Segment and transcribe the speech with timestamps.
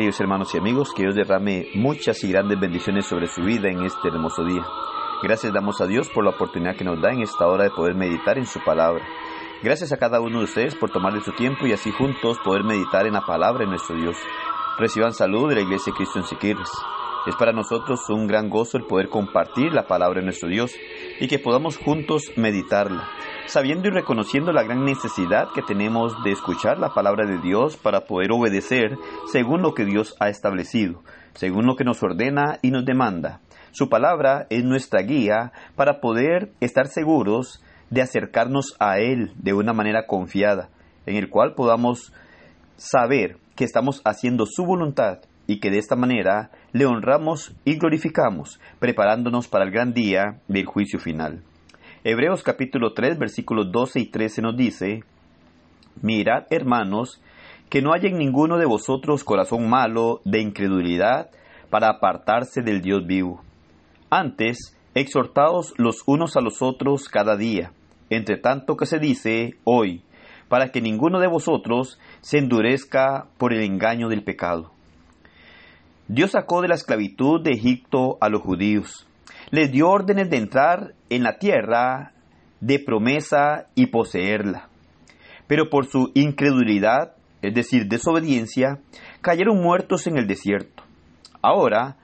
[0.00, 3.84] Queridos hermanos y amigos, que Dios derrame muchas y grandes bendiciones sobre su vida en
[3.84, 4.64] este hermoso día.
[5.22, 7.94] Gracias damos a Dios por la oportunidad que nos da en esta hora de poder
[7.96, 9.04] meditar en su palabra.
[9.62, 13.06] Gracias a cada uno de ustedes por tomarle su tiempo y así juntos poder meditar
[13.06, 14.16] en la palabra de nuestro Dios.
[14.78, 16.72] Reciban salud de la Iglesia de Cristo en Siquirres.
[17.26, 20.72] Es para nosotros un gran gozo el poder compartir la palabra de nuestro Dios
[21.20, 23.06] y que podamos juntos meditarla,
[23.44, 28.06] sabiendo y reconociendo la gran necesidad que tenemos de escuchar la palabra de Dios para
[28.06, 28.96] poder obedecer
[29.30, 31.02] según lo que Dios ha establecido,
[31.34, 33.40] según lo que nos ordena y nos demanda.
[33.70, 39.74] Su palabra es nuestra guía para poder estar seguros de acercarnos a Él de una
[39.74, 40.70] manera confiada,
[41.04, 42.14] en el cual podamos
[42.76, 45.18] saber que estamos haciendo su voluntad
[45.50, 50.64] y que de esta manera le honramos y glorificamos, preparándonos para el gran día del
[50.64, 51.42] juicio final.
[52.04, 55.02] Hebreos capítulo 3 versículos 12 y 13 nos dice,
[56.02, 57.20] Mirad, hermanos,
[57.68, 61.30] que no haya en ninguno de vosotros corazón malo de incredulidad
[61.68, 63.42] para apartarse del Dios vivo.
[64.08, 67.72] Antes, exhortaos los unos a los otros cada día,
[68.08, 70.04] entre tanto que se dice hoy,
[70.48, 74.70] para que ninguno de vosotros se endurezca por el engaño del pecado.
[76.12, 79.06] Dios sacó de la esclavitud de Egipto a los judíos.
[79.52, 82.14] Les dio órdenes de entrar en la tierra
[82.60, 84.68] de promesa y poseerla.
[85.46, 88.80] Pero por su incredulidad, es decir, desobediencia,
[89.20, 90.82] cayeron muertos en el desierto.
[91.42, 91.96] Ahora,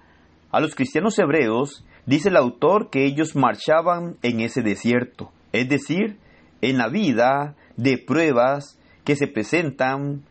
[0.53, 6.21] a los cristianos hebreos, dice el autor que ellos marchaban en ese desierto, es decir,
[6.61, 10.23] en la vida de pruebas que se presentan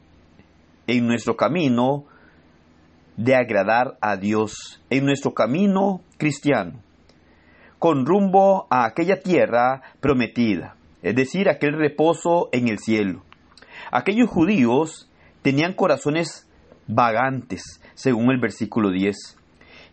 [0.87, 2.05] en nuestro camino
[3.17, 6.79] de agradar a Dios en nuestro camino cristiano,
[7.79, 13.23] con rumbo a aquella tierra prometida, es decir, aquel reposo en el cielo.
[13.91, 15.09] Aquellos judíos
[15.41, 16.49] tenían corazones
[16.87, 19.37] vagantes, según el versículo 10.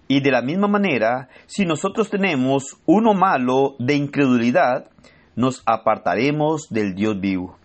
[0.08, 4.90] Y de la misma manera, si nosotros tenemos uno malo de incredulidad,
[5.36, 7.56] nos apartaremos del Dios vivo.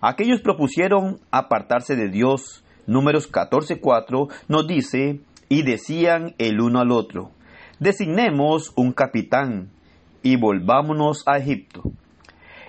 [0.00, 7.32] Aquellos propusieron apartarse de Dios, Números 14.4 nos dice, y decían el uno al otro,
[7.78, 9.70] designemos un capitán
[10.22, 11.82] y volvámonos a Egipto.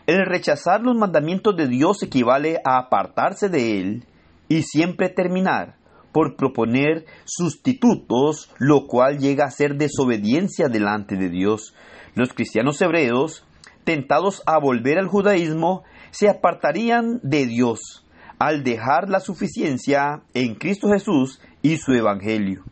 [0.07, 4.03] El rechazar los mandamientos de Dios equivale a apartarse de Él
[4.49, 5.77] y siempre terminar
[6.11, 11.73] por proponer sustitutos, lo cual llega a ser desobediencia delante de Dios.
[12.13, 13.45] Los cristianos hebreos,
[13.85, 18.03] tentados a volver al judaísmo, se apartarían de Dios
[18.39, 22.63] al dejar la suficiencia en Cristo Jesús y su Evangelio.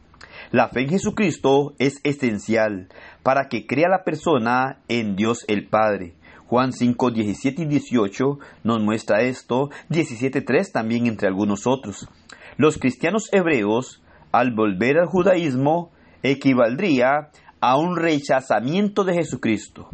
[0.51, 2.87] La fe en Jesucristo es esencial
[3.21, 6.15] para que crea la persona en Dios el Padre.
[6.45, 12.07] Juan 5, 17 y 18 nos muestra esto, 17.3 también entre algunos otros.
[12.55, 14.01] Los cristianos hebreos,
[14.31, 15.91] al volver al judaísmo,
[16.23, 17.29] equivaldría
[17.59, 19.89] a un rechazamiento de Jesucristo.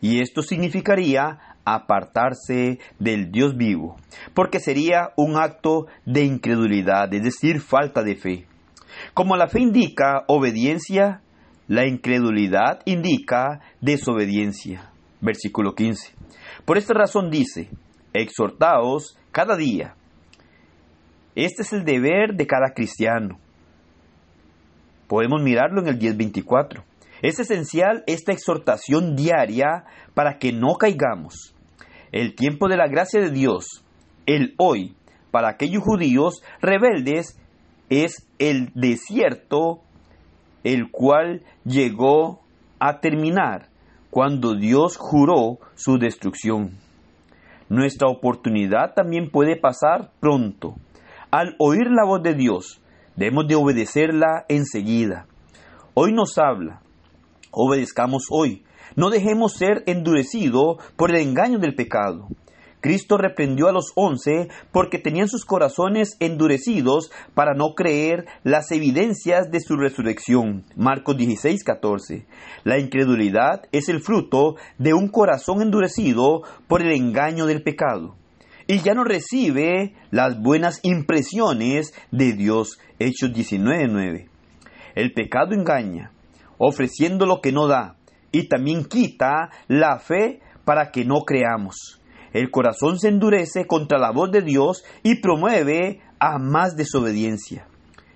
[0.00, 1.38] Y esto significaría
[1.74, 3.96] apartarse del Dios vivo,
[4.34, 8.46] porque sería un acto de incredulidad, es decir, falta de fe.
[9.14, 11.22] Como la fe indica obediencia,
[11.66, 14.90] la incredulidad indica desobediencia.
[15.20, 16.14] Versículo 15.
[16.64, 17.70] Por esta razón dice,
[18.12, 19.94] exhortaos cada día.
[21.34, 23.38] Este es el deber de cada cristiano.
[25.06, 26.84] Podemos mirarlo en el 1024.
[27.22, 31.54] Es esencial esta exhortación diaria para que no caigamos.
[32.12, 33.84] El tiempo de la gracia de Dios,
[34.26, 34.94] el hoy,
[35.30, 37.38] para aquellos judíos rebeldes,
[37.90, 39.80] es el desierto,
[40.64, 42.40] el cual llegó
[42.78, 43.68] a terminar
[44.10, 46.72] cuando Dios juró su destrucción.
[47.68, 50.74] Nuestra oportunidad también puede pasar pronto.
[51.30, 52.80] Al oír la voz de Dios,
[53.16, 55.26] debemos de obedecerla enseguida.
[55.92, 56.80] Hoy nos habla,
[57.50, 58.64] obedezcamos hoy,
[58.96, 62.28] no dejemos ser endurecido por el engaño del pecado.
[62.80, 69.50] Cristo reprendió a los once porque tenían sus corazones endurecidos para no creer las evidencias
[69.50, 70.64] de su resurrección.
[70.76, 72.26] Marcos 16, 14.
[72.64, 78.14] La incredulidad es el fruto de un corazón endurecido por el engaño del pecado.
[78.68, 82.78] Y ya no recibe las buenas impresiones de Dios.
[82.98, 84.28] Hechos 19, 9.
[84.94, 86.12] El pecado engaña,
[86.58, 87.97] ofreciendo lo que no da
[88.32, 92.00] y también quita la fe para que no creamos.
[92.32, 97.66] El corazón se endurece contra la voz de Dios y promueve a más desobediencia.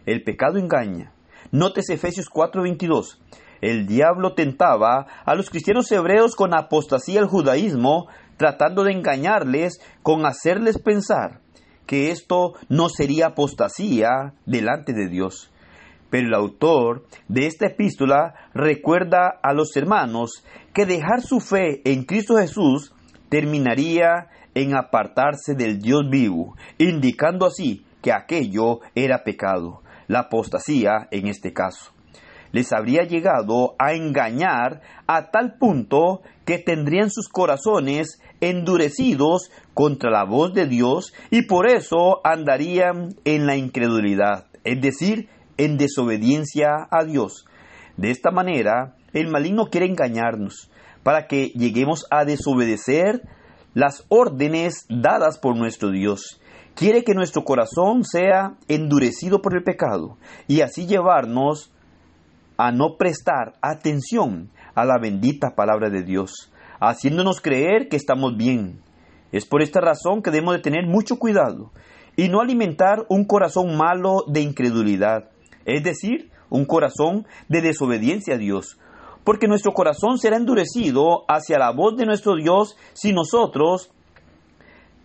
[0.04, 1.12] El pecado engaña.
[1.50, 3.18] Nótese Efesios 4:22.
[3.60, 10.26] El diablo tentaba a los cristianos hebreos con apostasía al judaísmo, tratando de engañarles con
[10.26, 11.40] hacerles pensar
[11.86, 15.51] que esto no sería apostasía delante de Dios.
[16.12, 20.44] Pero el autor de esta epístola recuerda a los hermanos
[20.74, 22.92] que dejar su fe en Cristo Jesús
[23.30, 31.28] terminaría en apartarse del Dios vivo, indicando así que aquello era pecado, la apostasía en
[31.28, 31.92] este caso.
[32.50, 40.24] Les habría llegado a engañar a tal punto que tendrían sus corazones endurecidos contra la
[40.24, 45.30] voz de Dios y por eso andarían en la incredulidad, es decir,
[45.64, 47.46] en desobediencia a Dios.
[47.96, 50.70] De esta manera, el maligno quiere engañarnos
[51.02, 53.22] para que lleguemos a desobedecer
[53.74, 56.40] las órdenes dadas por nuestro Dios.
[56.74, 60.16] Quiere que nuestro corazón sea endurecido por el pecado
[60.48, 61.72] y así llevarnos
[62.56, 66.50] a no prestar atención a la bendita palabra de Dios,
[66.80, 68.80] haciéndonos creer que estamos bien.
[69.32, 71.72] Es por esta razón que debemos de tener mucho cuidado
[72.16, 75.31] y no alimentar un corazón malo de incredulidad,
[75.64, 78.78] es decir, un corazón de desobediencia a Dios,
[79.24, 83.90] porque nuestro corazón será endurecido hacia la voz de nuestro Dios si nosotros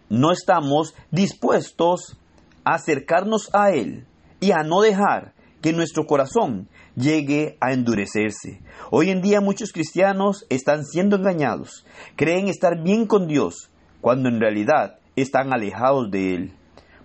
[0.10, 2.18] no estamos dispuestos
[2.64, 4.06] a acercarnos a Él
[4.40, 8.62] y a no dejar que nuestro corazón llegue a endurecerse.
[8.92, 13.70] Hoy en día muchos cristianos están siendo engañados, creen estar bien con Dios,
[14.02, 16.54] cuando en realidad están alejados de Él,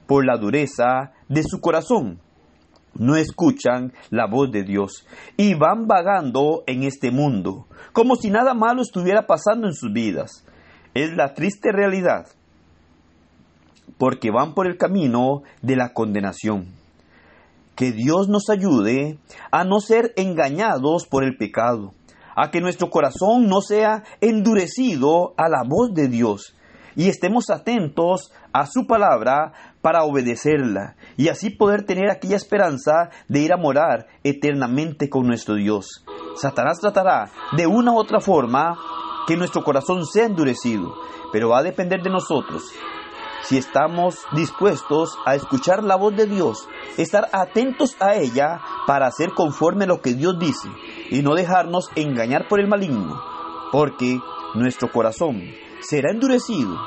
[0.07, 2.21] por la dureza de su corazón
[2.95, 5.07] no escuchan la voz de Dios
[5.37, 10.47] y van vagando en este mundo, como si nada malo estuviera pasando en sus vidas.
[10.95, 12.27] Es la triste realidad,
[13.99, 16.67] porque van por el camino de la condenación.
[17.75, 19.19] Que Dios nos ayude
[19.51, 21.95] a no ser engañados por el pecado,
[22.37, 26.55] a que nuestro corazón no sea endurecido a la voz de Dios
[26.95, 29.53] y estemos atentos a su palabra
[29.83, 35.57] para obedecerla y así poder tener aquella esperanza de ir a morar eternamente con nuestro
[35.57, 36.05] Dios.
[36.37, 38.79] Satanás tratará de una u otra forma
[39.27, 40.95] que nuestro corazón sea endurecido,
[41.33, 42.63] pero va a depender de nosotros.
[43.43, 49.33] Si estamos dispuestos a escuchar la voz de Dios, estar atentos a ella para hacer
[49.35, 50.69] conforme lo que Dios dice
[51.11, 53.21] y no dejarnos engañar por el maligno,
[53.73, 54.21] porque
[54.55, 55.43] nuestro corazón
[55.81, 56.79] será endurecido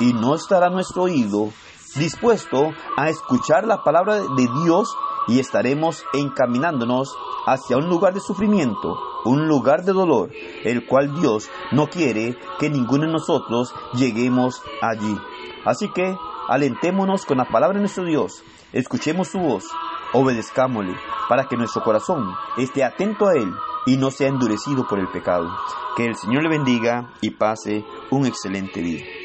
[0.00, 1.50] y no estará nuestro oído
[1.96, 4.94] dispuesto a escuchar la palabra de Dios
[5.26, 10.30] y estaremos encaminándonos hacia un lugar de sufrimiento, un lugar de dolor,
[10.64, 15.16] el cual Dios no quiere que ninguno de nosotros lleguemos allí.
[15.64, 16.16] Así que
[16.48, 18.42] alentémonos con la palabra de nuestro Dios,
[18.72, 19.64] escuchemos su voz,
[20.12, 20.94] obedezcámosle,
[21.28, 23.52] para que nuestro corazón esté atento a Él
[23.86, 25.48] y no sea endurecido por el pecado.
[25.96, 29.23] Que el Señor le bendiga y pase un excelente día.